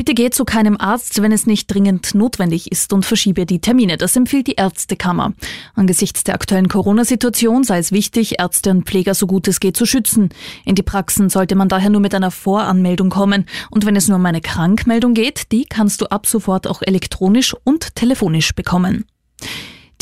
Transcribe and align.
Bitte 0.00 0.14
geh 0.14 0.30
zu 0.30 0.46
keinem 0.46 0.78
Arzt, 0.78 1.20
wenn 1.20 1.30
es 1.30 1.44
nicht 1.44 1.66
dringend 1.66 2.14
notwendig 2.14 2.72
ist 2.72 2.94
und 2.94 3.04
verschiebe 3.04 3.44
die 3.44 3.60
Termine. 3.60 3.98
Das 3.98 4.16
empfiehlt 4.16 4.46
die 4.46 4.54
Ärztekammer. 4.54 5.34
Angesichts 5.74 6.24
der 6.24 6.36
aktuellen 6.36 6.68
Corona-Situation 6.68 7.64
sei 7.64 7.76
es 7.80 7.92
wichtig, 7.92 8.38
Ärzte 8.38 8.70
und 8.70 8.86
Pfleger 8.86 9.12
so 9.12 9.26
gut 9.26 9.46
es 9.46 9.60
geht 9.60 9.76
zu 9.76 9.84
schützen. 9.84 10.30
In 10.64 10.74
die 10.74 10.82
Praxen 10.82 11.28
sollte 11.28 11.54
man 11.54 11.68
daher 11.68 11.90
nur 11.90 12.00
mit 12.00 12.14
einer 12.14 12.30
Voranmeldung 12.30 13.10
kommen. 13.10 13.44
Und 13.70 13.84
wenn 13.84 13.94
es 13.94 14.08
nur 14.08 14.16
um 14.16 14.24
eine 14.24 14.40
Krankmeldung 14.40 15.12
geht, 15.12 15.52
die 15.52 15.66
kannst 15.66 16.00
du 16.00 16.06
ab 16.06 16.26
sofort 16.26 16.66
auch 16.66 16.80
elektronisch 16.80 17.54
und 17.64 17.94
telefonisch 17.94 18.54
bekommen. 18.54 19.04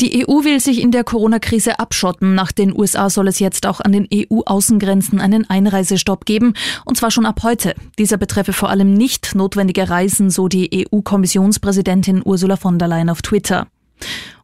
Die 0.01 0.25
EU 0.25 0.45
will 0.45 0.61
sich 0.61 0.81
in 0.81 0.91
der 0.91 1.03
Corona-Krise 1.03 1.77
abschotten. 1.77 2.33
Nach 2.33 2.53
den 2.53 2.73
USA 2.73 3.09
soll 3.09 3.27
es 3.27 3.39
jetzt 3.39 3.65
auch 3.65 3.81
an 3.81 3.91
den 3.91 4.07
EU-Außengrenzen 4.13 5.19
einen 5.19 5.49
Einreisestopp 5.49 6.23
geben, 6.25 6.53
und 6.85 6.95
zwar 6.95 7.11
schon 7.11 7.25
ab 7.25 7.41
heute. 7.43 7.75
Dieser 7.97 8.15
betreffe 8.15 8.53
vor 8.53 8.69
allem 8.69 8.93
nicht 8.93 9.35
notwendige 9.35 9.89
Reisen, 9.89 10.29
so 10.29 10.47
die 10.47 10.87
EU-Kommissionspräsidentin 10.89 12.21
Ursula 12.23 12.55
von 12.55 12.79
der 12.79 12.87
Leyen 12.87 13.09
auf 13.09 13.21
Twitter. 13.21 13.67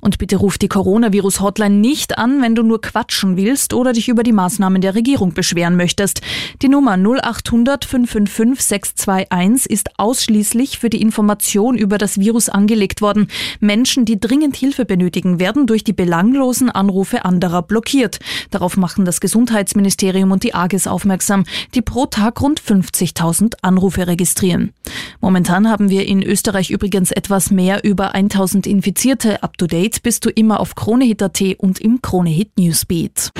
Und 0.05 0.19
bitte 0.19 0.35
ruf 0.35 0.59
die 0.59 0.67
Coronavirus-Hotline 0.67 1.77
nicht 1.77 2.19
an, 2.19 2.39
wenn 2.43 2.53
du 2.53 2.61
nur 2.61 2.79
quatschen 2.79 3.37
willst 3.37 3.73
oder 3.73 3.91
dich 3.91 4.07
über 4.07 4.21
die 4.21 4.33
Maßnahmen 4.33 4.79
der 4.79 4.93
Regierung 4.93 5.33
beschweren 5.33 5.75
möchtest. 5.75 6.21
Die 6.61 6.67
Nummer 6.67 6.95
0800 6.95 7.85
555 7.85 8.63
621 8.63 9.67
ist 9.67 9.89
ausschließlich 9.97 10.77
für 10.77 10.91
die 10.91 11.01
Information 11.01 11.75
über 11.75 11.97
das 11.97 12.19
Virus 12.19 12.49
angelegt 12.49 13.01
worden. 13.01 13.29
Menschen, 13.59 14.05
die 14.05 14.19
dringend 14.19 14.55
Hilfe 14.55 14.85
benötigen, 14.85 15.39
werden 15.39 15.65
durch 15.65 15.83
die 15.83 15.93
belanglosen 15.93 16.69
Anrufe 16.69 17.25
anderer 17.25 17.63
blockiert. 17.63 18.19
Darauf 18.51 18.77
machen 18.77 19.05
das 19.05 19.19
Gesundheitsministerium 19.19 20.29
und 20.29 20.43
die 20.43 20.53
AGES 20.53 20.85
aufmerksam, 20.85 21.45
die 21.73 21.81
pro 21.81 22.05
Tag 22.05 22.39
rund 22.43 22.61
50.000 22.61 23.55
Anrufe 23.63 24.05
registrieren. 24.05 24.71
Momentan 25.19 25.67
haben 25.67 25.89
wir 25.89 26.05
in 26.05 26.21
Österreich 26.21 26.69
übrigens 26.69 27.09
etwas 27.09 27.49
mehr 27.49 27.83
über 27.83 28.13
1000 28.13 28.67
Infizierte 28.67 29.41
up 29.41 29.57
to 29.57 29.65
date 29.65 29.94
bist 30.01 30.25
du 30.25 30.29
immer 30.29 30.59
auf 30.59 30.75
KroneHit.at 30.75 31.41
und 31.57 31.79
im 31.79 32.01
KroneHit 32.01 32.57
Newsbeat. 32.57 33.31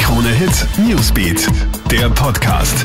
KroneHit 0.00 0.66
Newsbeat, 0.78 1.48
der 1.90 2.08
Podcast. 2.10 2.84